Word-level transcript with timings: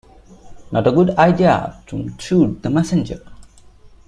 Not 0.71 0.87
a 0.87 0.91
good 0.91 1.11
idea 1.11 1.79
to 1.85 2.09
shoot 2.17 2.63
the 2.63 2.71
messenger. 2.71 3.21